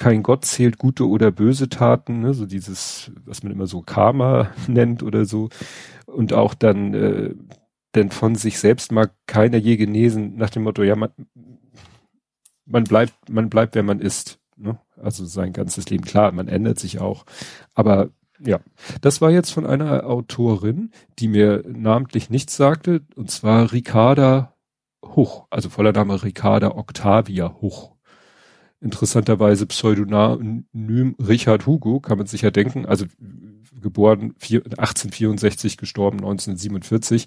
kein 0.00 0.22
Gott 0.22 0.46
zählt 0.46 0.78
gute 0.78 1.06
oder 1.06 1.30
böse 1.30 1.68
Taten, 1.68 2.20
ne? 2.20 2.32
so 2.32 2.46
dieses, 2.46 3.12
was 3.26 3.42
man 3.42 3.52
immer 3.52 3.66
so 3.66 3.82
Karma 3.82 4.50
nennt 4.66 5.02
oder 5.02 5.26
so. 5.26 5.50
Und 6.06 6.32
auch 6.32 6.54
dann, 6.54 6.94
äh, 6.94 7.34
denn 7.94 8.10
von 8.10 8.34
sich 8.34 8.58
selbst 8.58 8.92
mag 8.92 9.12
keiner 9.26 9.58
je 9.58 9.76
genesen, 9.76 10.36
nach 10.36 10.48
dem 10.48 10.62
Motto, 10.62 10.82
ja, 10.82 10.96
man, 10.96 11.10
man 12.64 12.84
bleibt, 12.84 13.28
man 13.28 13.50
bleibt, 13.50 13.74
wer 13.74 13.82
man 13.82 14.00
ist. 14.00 14.40
Ne? 14.56 14.78
Also 14.96 15.26
sein 15.26 15.52
ganzes 15.52 15.90
Leben. 15.90 16.04
Klar, 16.04 16.32
man 16.32 16.48
ändert 16.48 16.78
sich 16.78 16.98
auch. 16.98 17.26
Aber 17.74 18.08
ja, 18.38 18.60
das 19.02 19.20
war 19.20 19.30
jetzt 19.30 19.50
von 19.50 19.66
einer 19.66 20.06
Autorin, 20.06 20.92
die 21.18 21.28
mir 21.28 21.62
namentlich 21.68 22.30
nichts 22.30 22.56
sagte, 22.56 23.02
und 23.16 23.30
zwar 23.30 23.70
Ricarda 23.70 24.54
Huch, 25.04 25.46
also 25.50 25.68
voller 25.68 25.92
Name 25.92 26.22
Ricarda 26.22 26.70
Octavia 26.70 27.56
Huch 27.60 27.99
interessanterweise 28.80 29.66
Pseudonym 29.66 31.16
Richard 31.18 31.66
Hugo, 31.66 32.00
kann 32.00 32.18
man 32.18 32.26
sich 32.26 32.42
ja 32.42 32.50
denken, 32.50 32.86
also 32.86 33.06
geboren 33.80 34.34
1864, 34.40 35.76
gestorben 35.76 36.18
1947, 36.18 37.26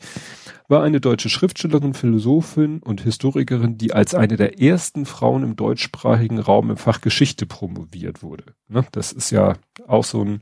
war 0.67 0.83
eine 0.83 1.01
deutsche 1.01 1.29
Schriftstellerin, 1.29 1.93
Philosophin 1.93 2.79
und 2.79 3.01
Historikerin, 3.01 3.77
die 3.77 3.93
als 3.93 4.15
eine 4.15 4.37
der 4.37 4.61
ersten 4.61 5.05
Frauen 5.05 5.43
im 5.43 5.55
deutschsprachigen 5.55 6.39
Raum 6.39 6.69
im 6.69 6.77
Fach 6.77 7.01
Geschichte 7.01 7.45
promoviert 7.45 8.23
wurde. 8.23 8.55
Ne? 8.67 8.85
Das 8.91 9.11
ist 9.11 9.31
ja 9.31 9.53
auch 9.87 10.03
so 10.03 10.23
ein, 10.23 10.41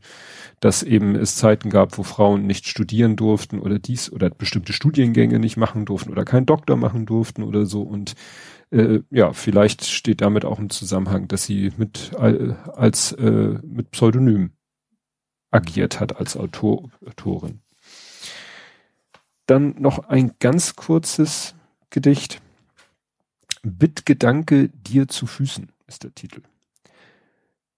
dass 0.60 0.84
eben 0.84 1.16
es 1.16 1.36
Zeiten 1.36 1.70
gab, 1.70 1.98
wo 1.98 2.04
Frauen 2.04 2.46
nicht 2.46 2.68
studieren 2.68 3.16
durften 3.16 3.60
oder 3.60 3.80
dies 3.80 4.12
oder 4.12 4.30
bestimmte 4.30 4.74
Studiengänge 4.74 5.40
nicht 5.40 5.58
machen 5.58 5.86
durften 5.86 6.12
oder 6.12 6.26
keinen 6.26 6.46
Doktor 6.46 6.76
machen 6.76 7.06
durften 7.06 7.44
oder 7.44 7.66
so 7.66 7.82
und 7.82 8.16
äh, 8.72 9.02
ja, 9.10 9.34
vielleicht 9.34 9.86
steht 9.86 10.22
damit 10.22 10.46
auch 10.46 10.60
im 10.60 10.70
Zusammenhang, 10.70 11.28
dass 11.28 11.44
sie 11.44 11.72
mit 11.78 12.12
äh, 12.14 12.54
als 12.74 13.12
äh, 13.14 13.60
mit 13.64 13.92
Pseudonym 13.92 14.52
agiert 15.52 16.00
hat 16.00 16.16
als 16.16 16.38
Autor, 16.38 16.90
Autorin. 17.06 17.62
Dann 19.46 19.76
noch 19.82 20.08
ein 20.08 20.32
ganz 20.40 20.76
kurzes 20.76 21.56
Gedicht. 21.90 22.42
Bittgedanke 23.64 24.70
dir 24.70 25.08
zu 25.08 25.28
Füßen 25.28 25.70
ist 25.88 26.04
der 26.04 26.16
Titel. 26.16 26.42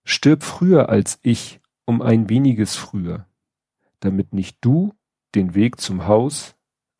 Stirb 0.05 0.43
früher 0.43 0.89
als 0.89 1.19
ich, 1.23 1.59
um 1.85 2.01
ein 2.01 2.29
weniges 2.29 2.75
früher, 2.75 3.25
damit 3.99 4.33
nicht 4.33 4.57
du 4.61 4.93
den 5.33 5.55
Weg 5.55 5.81
zum 5.81 6.07
Haus 6.07 6.55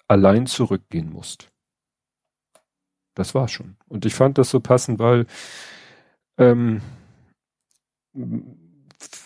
allein 0.07 0.47
zurückgehen 0.47 1.12
musst. 1.12 1.52
Das 3.15 3.36
war's 3.36 3.51
schon. 3.51 3.75
Und 3.88 4.05
ich 4.05 4.15
fand 4.15 4.38
das 4.38 4.50
so 4.50 4.60
passend, 4.60 5.00
weil 5.00 5.25
ähm, 6.38 6.82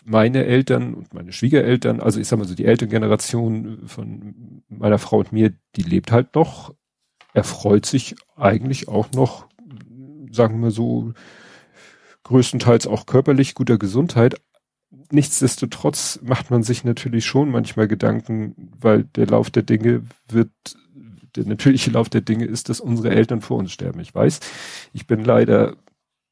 meine 0.06 0.46
Eltern 0.46 0.94
und 0.94 1.14
meine 1.14 1.32
Schwiegereltern, 1.32 2.00
also 2.00 2.20
ich 2.20 2.28
sag 2.28 2.40
mal 2.40 2.48
so 2.48 2.56
die 2.56 2.66
Elterngeneration 2.66 3.88
von 3.88 4.64
meiner 4.70 5.00
Frau 5.00 5.20
und 5.20 5.32
mir, 5.32 5.54
die 5.76 5.84
lebt 5.84 6.12
halt 6.12 6.36
noch, 6.36 6.74
erfreut 7.34 7.86
sich 7.86 8.16
eigentlich 8.36 8.88
auch 8.88 9.12
noch, 9.12 9.48
sagen 10.32 10.62
wir 10.62 10.72
so, 10.72 11.14
größtenteils 12.24 12.88
auch 12.88 13.06
körperlich 13.06 13.54
guter 13.54 13.78
Gesundheit. 13.78 14.42
Nichtsdestotrotz 15.12 16.20
macht 16.24 16.52
man 16.52 16.64
sich 16.64 16.84
natürlich 16.84 17.26
schon 17.26 17.50
manchmal 17.50 17.88
Gedanken, 17.88 18.72
weil 18.80 19.04
der 19.04 19.28
Lauf 19.28 19.50
der 19.50 19.64
Dinge 19.64 20.04
wird 20.28 20.52
der 21.36 21.46
natürliche 21.46 21.92
Lauf 21.92 22.10
der 22.10 22.22
Dinge 22.22 22.46
ist, 22.46 22.70
dass 22.70 22.80
unsere 22.80 23.10
Eltern 23.10 23.42
vor 23.42 23.58
uns 23.58 23.72
sterben. 23.72 24.00
Ich 24.00 24.14
weiß, 24.14 24.40
ich 24.94 25.08
bin 25.08 25.24
leider 25.24 25.76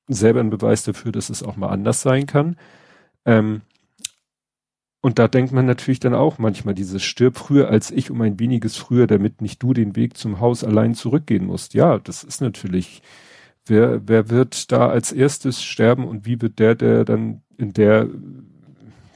selber 0.08 0.40
ein 0.40 0.50
Beweis 0.50 0.84
dafür, 0.84 1.12
dass 1.12 1.30
es 1.30 1.44
auch 1.44 1.56
mal 1.56 1.70
anders 1.70 2.02
sein 2.02 2.25
kann. 2.25 2.58
Ähm, 3.25 3.62
und 5.02 5.20
da 5.20 5.28
denkt 5.28 5.52
man 5.52 5.68
natürlich 5.68 6.00
dann 6.00 6.16
auch 6.16 6.40
manchmal 6.40 6.74
dieses 6.74 7.04
stirb 7.04 7.38
früher 7.38 7.70
als 7.70 7.92
ich 7.92 8.10
um 8.10 8.22
ein 8.22 8.40
weniges 8.40 8.75
früher, 8.75 9.06
damit 9.06 9.40
nicht 9.40 9.62
du 9.62 9.72
den 9.72 9.96
Weg 9.96 10.18
zum 10.18 10.40
Haus 10.40 10.64
allein 10.64 10.96
zurückgehen 10.96 11.46
musst. 11.46 11.75
Ja, 11.75 12.00
das 12.00 12.24
ist 12.24 12.42
natürlich, 12.42 13.04
wer, 13.68 14.08
wer 14.08 14.30
wird 14.30 14.72
da 14.72 14.88
als 14.90 15.12
erstes 15.12 15.64
sterben 15.64 16.08
und 16.08 16.25
wie 16.25 16.42
wird 16.42 16.58
der, 16.58 16.74
der 16.74 17.06
dann 17.06 17.44
in 17.56 17.72
der 17.74 18.08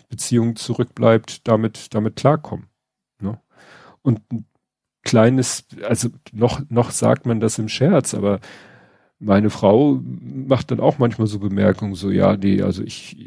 Beziehung 0.10 0.56
zurückbleibt, 0.56 1.48
damit, 1.48 1.94
damit 1.96 2.16
klarkommen? 2.16 2.68
Ne? 3.20 3.40
Und 4.04 4.22
kleines, 5.04 5.66
also 5.88 6.10
noch, 6.32 6.62
noch 6.70 6.92
sagt 6.92 7.26
man 7.26 7.40
das 7.40 7.60
im 7.60 7.70
Scherz, 7.70 8.14
aber 8.14 8.40
meine 9.20 9.50
Frau 9.50 10.00
macht 10.04 10.72
dann 10.72 10.80
auch 10.80 10.98
manchmal 10.98 11.28
so 11.28 11.40
Bemerkungen, 11.40 11.96
so, 11.96 12.10
ja, 12.10 12.38
nee, 12.38 12.62
also 12.62 12.84
ich, 12.84 13.18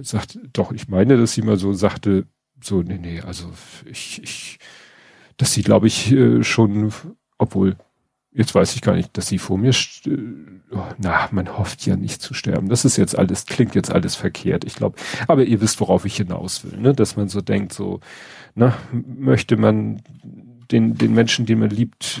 sagt, 0.00 0.38
doch, 0.52 0.72
ich 0.72 0.88
meine, 0.88 1.16
dass 1.16 1.32
sie 1.34 1.42
mal 1.42 1.58
so 1.58 1.72
sagte, 1.72 2.26
so, 2.62 2.82
nee, 2.82 2.98
nee, 2.98 3.20
also 3.20 3.52
ich, 3.84 4.22
ich, 4.22 4.58
dass 5.36 5.52
sie, 5.52 5.62
glaube 5.62 5.86
ich, 5.86 6.12
äh, 6.12 6.42
schon, 6.42 6.92
obwohl, 7.36 7.76
jetzt 8.32 8.54
weiß 8.54 8.74
ich 8.74 8.82
gar 8.82 8.94
nicht, 8.94 9.16
dass 9.16 9.28
sie 9.28 9.38
vor 9.38 9.58
mir, 9.58 9.72
oh, 10.70 10.78
na, 10.98 11.28
man 11.32 11.58
hofft 11.58 11.84
ja 11.86 11.96
nicht 11.96 12.22
zu 12.22 12.34
sterben. 12.34 12.68
Das 12.68 12.84
ist 12.84 12.96
jetzt 12.96 13.18
alles, 13.18 13.46
klingt 13.46 13.74
jetzt 13.74 13.90
alles 13.90 14.14
verkehrt, 14.14 14.64
ich 14.64 14.74
glaube. 14.74 14.98
Aber 15.26 15.44
ihr 15.44 15.60
wisst, 15.60 15.80
worauf 15.80 16.04
ich 16.04 16.16
hinaus 16.16 16.64
will, 16.64 16.78
ne? 16.78 16.94
Dass 16.94 17.16
man 17.16 17.28
so 17.28 17.40
denkt, 17.40 17.72
so, 17.72 18.00
na, 18.54 18.76
möchte 18.92 19.56
man 19.56 20.02
den, 20.70 20.94
den 20.94 21.14
Menschen, 21.14 21.46
den 21.46 21.60
man 21.60 21.70
liebt, 21.70 22.20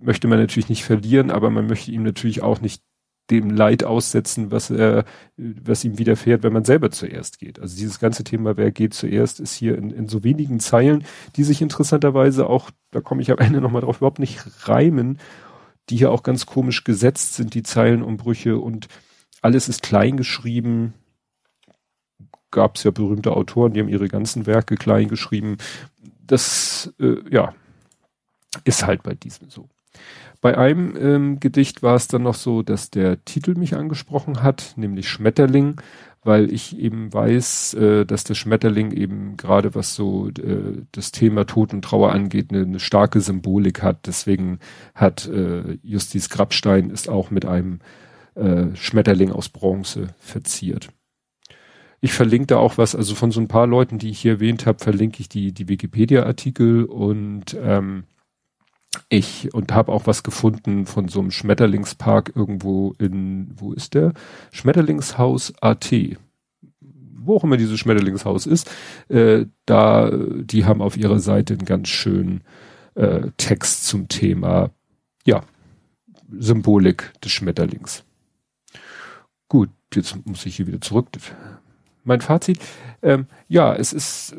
möchte 0.00 0.28
man 0.28 0.38
natürlich 0.38 0.68
nicht 0.68 0.84
verlieren, 0.84 1.30
aber 1.30 1.50
man 1.50 1.66
möchte 1.66 1.90
ihm 1.90 2.02
natürlich 2.02 2.42
auch 2.42 2.60
nicht 2.60 2.82
dem 3.30 3.48
Leid 3.48 3.84
aussetzen, 3.84 4.50
was 4.50 4.70
er, 4.70 5.04
was 5.36 5.84
ihm 5.84 5.98
widerfährt, 5.98 6.42
wenn 6.42 6.52
man 6.52 6.64
selber 6.64 6.90
zuerst 6.90 7.38
geht. 7.38 7.58
Also 7.58 7.76
dieses 7.76 7.98
ganze 7.98 8.22
Thema, 8.22 8.56
wer 8.56 8.70
geht 8.70 8.92
zuerst, 8.92 9.40
ist 9.40 9.54
hier 9.54 9.78
in, 9.78 9.90
in 9.90 10.08
so 10.08 10.24
wenigen 10.24 10.60
Zeilen, 10.60 11.04
die 11.36 11.44
sich 11.44 11.62
interessanterweise 11.62 12.46
auch, 12.46 12.70
da 12.90 13.00
komme 13.00 13.22
ich 13.22 13.30
am 13.30 13.38
Ende 13.38 13.62
nochmal 13.62 13.80
drauf, 13.80 13.98
überhaupt 13.98 14.18
nicht 14.18 14.44
reimen, 14.68 15.18
die 15.90 15.96
hier 15.96 16.10
auch 16.10 16.22
ganz 16.22 16.46
komisch 16.46 16.84
gesetzt 16.84 17.34
sind, 17.34 17.54
die 17.54 17.62
Zeilenumbrüche 17.62 18.58
und 18.58 18.88
alles 19.42 19.68
ist 19.68 19.82
klein 19.82 20.16
geschrieben. 20.16 20.94
Gab 22.50 22.76
es 22.76 22.84
ja 22.84 22.90
berühmte 22.90 23.32
Autoren, 23.36 23.72
die 23.72 23.80
haben 23.80 23.88
ihre 23.88 24.08
ganzen 24.08 24.46
Werke 24.46 24.76
klein 24.76 25.08
geschrieben. 25.08 25.58
Das, 26.26 26.92
äh, 26.98 27.16
ja, 27.30 27.54
ist 28.64 28.86
halt 28.86 29.02
bei 29.02 29.14
diesem 29.14 29.50
so. 29.50 29.68
Bei 30.40 30.58
einem 30.58 30.96
ähm, 30.96 31.40
Gedicht 31.40 31.82
war 31.82 31.96
es 31.96 32.06
dann 32.06 32.22
noch 32.22 32.34
so, 32.34 32.62
dass 32.62 32.90
der 32.90 33.24
Titel 33.24 33.54
mich 33.54 33.74
angesprochen 33.74 34.42
hat, 34.42 34.74
nämlich 34.76 35.08
Schmetterling, 35.08 35.80
weil 36.24 36.52
ich 36.52 36.78
eben 36.78 37.12
weiß, 37.12 37.74
äh, 37.74 38.06
dass 38.06 38.24
der 38.24 38.34
Schmetterling 38.34 38.90
eben 38.90 39.36
gerade 39.36 39.74
was 39.74 39.94
so 39.94 40.28
äh, 40.28 40.82
das 40.92 41.12
Thema 41.12 41.46
Tod 41.46 41.72
und 41.72 41.82
Trauer 41.82 42.12
angeht, 42.12 42.50
eine, 42.50 42.62
eine 42.62 42.80
starke 42.80 43.20
Symbolik 43.20 43.82
hat. 43.82 44.06
Deswegen 44.06 44.58
hat 44.94 45.28
äh, 45.28 45.78
Justiz 45.82 46.28
Grabstein 46.30 46.90
ist 46.90 47.08
auch 47.08 47.30
mit 47.30 47.44
einem 47.44 47.80
äh, 48.34 48.74
Schmetterling 48.74 49.30
aus 49.30 49.48
Bronze 49.48 50.08
verziert. 50.18 50.88
Ich 52.00 52.12
verlinke 52.12 52.48
da 52.48 52.56
auch 52.58 52.76
was, 52.76 52.94
also 52.94 53.14
von 53.14 53.30
so 53.30 53.40
ein 53.40 53.48
paar 53.48 53.66
Leuten, 53.66 53.98
die 53.98 54.10
ich 54.10 54.20
hier 54.20 54.32
erwähnt 54.32 54.66
habe, 54.66 54.78
verlinke 54.78 55.20
ich 55.20 55.28
die, 55.28 55.52
die 55.52 55.68
Wikipedia-Artikel 55.68 56.84
und 56.84 57.56
ähm, 57.62 58.04
ich 59.08 59.52
und 59.54 59.72
habe 59.72 59.92
auch 59.92 60.06
was 60.06 60.22
gefunden 60.22 60.86
von 60.86 61.08
so 61.08 61.20
einem 61.20 61.30
Schmetterlingspark 61.30 62.32
irgendwo 62.34 62.94
in, 62.98 63.52
wo 63.56 63.72
ist 63.72 63.94
der? 63.94 64.12
Schmetterlingshaus 64.52 65.52
AT. 65.60 65.92
Wo 66.80 67.36
auch 67.36 67.44
immer 67.44 67.56
dieses 67.56 67.78
Schmetterlingshaus 67.78 68.46
ist, 68.46 68.70
äh, 69.08 69.46
da, 69.66 70.10
die 70.12 70.64
haben 70.64 70.82
auf 70.82 70.96
ihrer 70.96 71.20
Seite 71.20 71.54
einen 71.54 71.64
ganz 71.64 71.88
schönen 71.88 72.42
äh, 72.94 73.30
Text 73.36 73.86
zum 73.86 74.08
Thema, 74.08 74.70
ja, 75.24 75.42
Symbolik 76.38 77.12
des 77.22 77.32
Schmetterlings. 77.32 78.04
Gut, 79.48 79.70
jetzt 79.94 80.26
muss 80.26 80.44
ich 80.46 80.56
hier 80.56 80.66
wieder 80.66 80.80
zurück. 80.80 81.08
Mein 82.02 82.20
Fazit, 82.20 82.58
ähm, 83.02 83.26
ja, 83.48 83.74
es 83.74 83.92
ist, 83.92 84.36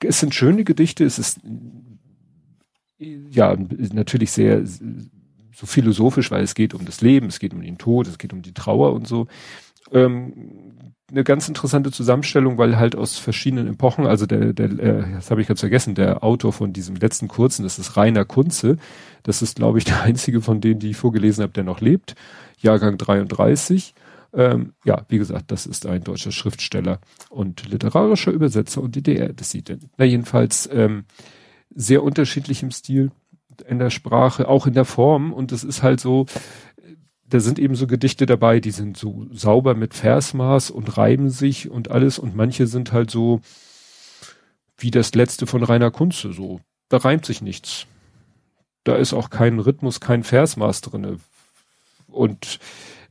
es 0.00 0.20
sind 0.20 0.34
schöne 0.34 0.64
Gedichte, 0.64 1.04
es 1.04 1.18
ist 1.18 1.40
ja, 3.30 3.56
natürlich 3.92 4.30
sehr 4.32 4.62
so 4.64 5.66
philosophisch, 5.66 6.30
weil 6.30 6.42
es 6.42 6.54
geht 6.54 6.74
um 6.74 6.84
das 6.84 7.00
Leben, 7.00 7.26
es 7.26 7.38
geht 7.38 7.54
um 7.54 7.62
den 7.62 7.78
Tod, 7.78 8.06
es 8.06 8.18
geht 8.18 8.32
um 8.32 8.42
die 8.42 8.54
Trauer 8.54 8.92
und 8.92 9.06
so. 9.06 9.26
Ähm, 9.92 10.92
eine 11.10 11.24
ganz 11.24 11.46
interessante 11.46 11.90
Zusammenstellung, 11.90 12.56
weil 12.56 12.78
halt 12.78 12.96
aus 12.96 13.18
verschiedenen 13.18 13.68
Epochen, 13.68 14.06
also 14.06 14.24
der, 14.24 14.54
der 14.54 14.70
äh, 14.70 15.12
das 15.14 15.30
habe 15.30 15.42
ich 15.42 15.48
ganz 15.48 15.60
vergessen, 15.60 15.94
der 15.94 16.24
Autor 16.24 16.54
von 16.54 16.72
diesem 16.72 16.96
letzten 16.96 17.28
kurzen, 17.28 17.64
das 17.64 17.78
ist 17.78 17.96
Rainer 17.96 18.24
Kunze. 18.24 18.78
Das 19.22 19.42
ist, 19.42 19.56
glaube 19.56 19.78
ich, 19.78 19.84
der 19.84 20.02
einzige 20.02 20.40
von 20.40 20.60
denen, 20.60 20.80
die 20.80 20.90
ich 20.90 20.96
vorgelesen 20.96 21.42
habe, 21.42 21.52
der 21.52 21.64
noch 21.64 21.80
lebt. 21.80 22.14
Jahrgang 22.58 22.96
33. 22.96 23.94
Ähm, 24.34 24.72
ja, 24.86 25.04
wie 25.08 25.18
gesagt, 25.18 25.50
das 25.50 25.66
ist 25.66 25.84
ein 25.84 26.02
deutscher 26.02 26.32
Schriftsteller 26.32 27.00
und 27.28 27.68
literarischer 27.68 28.32
Übersetzer 28.32 28.82
und 28.82 28.96
DDR-Dissident. 28.96 29.88
Na, 29.98 30.06
jedenfalls, 30.06 30.68
ähm, 30.72 31.04
sehr 31.74 32.02
unterschiedlich 32.02 32.62
im 32.62 32.70
Stil, 32.70 33.10
in 33.66 33.78
der 33.78 33.90
Sprache, 33.90 34.48
auch 34.48 34.66
in 34.66 34.74
der 34.74 34.84
Form. 34.84 35.32
Und 35.32 35.52
es 35.52 35.64
ist 35.64 35.82
halt 35.82 36.00
so, 36.00 36.26
da 37.26 37.40
sind 37.40 37.58
eben 37.58 37.74
so 37.74 37.86
Gedichte 37.86 38.26
dabei, 38.26 38.60
die 38.60 38.70
sind 38.70 38.96
so 38.96 39.26
sauber 39.32 39.74
mit 39.74 39.94
Versmaß 39.94 40.70
und 40.70 40.96
reiben 40.96 41.30
sich 41.30 41.70
und 41.70 41.90
alles. 41.90 42.18
Und 42.18 42.36
manche 42.36 42.66
sind 42.66 42.92
halt 42.92 43.10
so 43.10 43.40
wie 44.76 44.90
das 44.90 45.14
letzte 45.14 45.46
von 45.46 45.62
Rainer 45.62 45.90
Kunze, 45.90 46.32
so. 46.32 46.60
Da 46.88 46.98
reimt 46.98 47.24
sich 47.24 47.40
nichts. 47.40 47.86
Da 48.84 48.96
ist 48.96 49.14
auch 49.14 49.30
kein 49.30 49.58
Rhythmus, 49.60 50.00
kein 50.00 50.24
Versmaß 50.24 50.80
drinne. 50.82 51.18
Und 52.08 52.58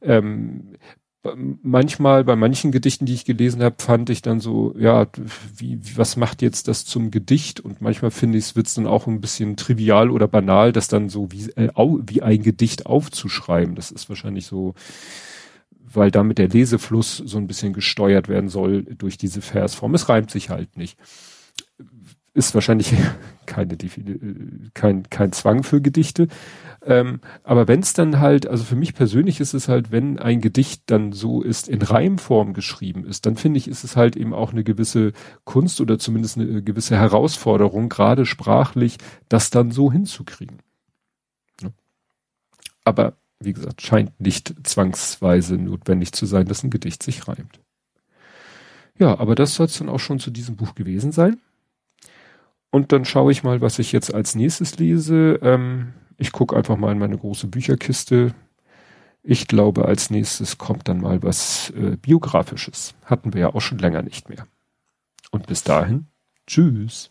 ähm, 0.01 0.75
manchmal 1.23 2.23
bei 2.23 2.35
manchen 2.35 2.71
Gedichten, 2.71 3.05
die 3.05 3.13
ich 3.13 3.25
gelesen 3.25 3.61
habe, 3.61 3.75
fand 3.79 4.09
ich 4.09 4.21
dann 4.21 4.39
so, 4.39 4.75
ja, 4.77 5.07
wie, 5.55 5.79
was 5.95 6.17
macht 6.17 6.41
jetzt 6.41 6.67
das 6.67 6.85
zum 6.85 7.11
Gedicht? 7.11 7.59
Und 7.59 7.81
manchmal 7.81 8.11
finde 8.11 8.37
ich 8.37 8.45
es 8.45 8.55
wird's 8.55 8.73
dann 8.73 8.87
auch 8.87 9.07
ein 9.07 9.21
bisschen 9.21 9.55
trivial 9.55 10.09
oder 10.09 10.27
banal, 10.27 10.71
das 10.71 10.87
dann 10.87 11.09
so 11.09 11.31
wie, 11.31 11.49
äh, 11.51 11.69
wie 11.75 12.21
ein 12.23 12.41
Gedicht 12.41 12.87
aufzuschreiben. 12.87 13.75
Das 13.75 13.91
ist 13.91 14.09
wahrscheinlich 14.09 14.47
so, 14.47 14.73
weil 15.79 16.09
damit 16.09 16.39
der 16.39 16.49
Lesefluss 16.49 17.17
so 17.17 17.37
ein 17.37 17.47
bisschen 17.47 17.73
gesteuert 17.73 18.27
werden 18.27 18.49
soll 18.49 18.83
durch 18.83 19.17
diese 19.17 19.41
Versform. 19.41 19.93
Es 19.93 20.09
reimt 20.09 20.31
sich 20.31 20.49
halt 20.49 20.75
nicht 20.75 20.97
ist 22.33 22.53
wahrscheinlich 22.53 22.93
keine, 23.45 23.77
kein, 24.73 25.09
kein 25.09 25.31
Zwang 25.31 25.63
für 25.63 25.81
Gedichte. 25.81 26.27
Ähm, 26.83 27.19
aber 27.43 27.67
wenn 27.67 27.81
es 27.81 27.93
dann 27.93 28.19
halt, 28.19 28.47
also 28.47 28.63
für 28.63 28.75
mich 28.75 28.95
persönlich 28.95 29.39
ist 29.39 29.53
es 29.53 29.67
halt, 29.67 29.91
wenn 29.91 30.17
ein 30.17 30.41
Gedicht 30.41 30.83
dann 30.87 31.11
so 31.11 31.41
ist, 31.41 31.67
in 31.67 31.81
Reimform 31.81 32.53
geschrieben 32.53 33.05
ist, 33.05 33.25
dann 33.25 33.35
finde 33.35 33.59
ich, 33.59 33.67
ist 33.67 33.83
es 33.83 33.95
halt 33.95 34.15
eben 34.15 34.33
auch 34.33 34.51
eine 34.51 34.63
gewisse 34.63 35.11
Kunst 35.43 35.79
oder 35.81 35.99
zumindest 35.99 36.37
eine 36.37 36.63
gewisse 36.63 36.95
Herausforderung, 36.95 37.89
gerade 37.89 38.25
sprachlich, 38.25 38.97
das 39.29 39.49
dann 39.51 39.71
so 39.71 39.91
hinzukriegen. 39.91 40.57
Ja. 41.61 41.69
Aber 42.83 43.17
wie 43.39 43.53
gesagt, 43.53 43.81
scheint 43.81 44.19
nicht 44.19 44.53
zwangsweise 44.63 45.55
notwendig 45.55 46.13
zu 46.13 46.25
sein, 46.25 46.45
dass 46.47 46.63
ein 46.63 46.69
Gedicht 46.69 47.03
sich 47.03 47.27
reimt. 47.27 47.59
Ja, 48.97 49.19
aber 49.19 49.35
das 49.35 49.55
soll 49.55 49.65
es 49.65 49.77
dann 49.77 49.89
auch 49.89 49.99
schon 49.99 50.19
zu 50.19 50.31
diesem 50.31 50.55
Buch 50.55 50.75
gewesen 50.75 51.11
sein. 51.11 51.41
Und 52.71 52.91
dann 52.91 53.05
schaue 53.05 53.31
ich 53.31 53.43
mal, 53.43 53.61
was 53.61 53.79
ich 53.79 53.91
jetzt 53.91 54.13
als 54.13 54.33
nächstes 54.33 54.77
lese. 54.77 55.39
Ähm, 55.43 55.93
ich 56.17 56.31
gucke 56.31 56.55
einfach 56.55 56.77
mal 56.77 56.91
in 56.91 56.99
meine 56.99 57.17
große 57.17 57.47
Bücherkiste. 57.47 58.33
Ich 59.23 59.47
glaube, 59.47 59.85
als 59.85 60.09
nächstes 60.09 60.57
kommt 60.57 60.87
dann 60.87 61.01
mal 61.01 61.21
was 61.21 61.71
äh, 61.71 61.97
Biografisches. 61.97 62.95
Hatten 63.05 63.33
wir 63.33 63.41
ja 63.41 63.53
auch 63.53 63.61
schon 63.61 63.77
länger 63.77 64.01
nicht 64.01 64.29
mehr. 64.29 64.47
Und 65.31 65.47
bis 65.47 65.63
dahin, 65.63 66.07
tschüss. 66.47 67.09